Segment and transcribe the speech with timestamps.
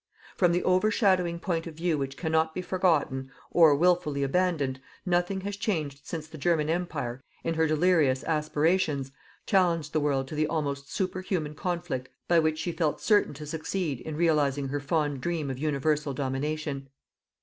[0.35, 5.55] From the overshadowing point of view which cannot be forgotten, or wilfully abandoned, nothing has
[5.57, 9.11] changed since the German Empire, in her delirious aspirations,
[9.45, 13.99] challenged the world to the almost superhuman conflict by which she felt certain to succeed
[14.01, 16.89] in realizing her fond dream of universal domination.